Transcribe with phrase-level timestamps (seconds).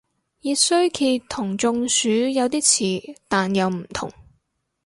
[0.41, 4.11] 熱衰竭同中暑有啲似但又唔同